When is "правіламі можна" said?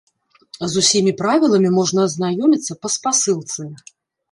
1.21-2.07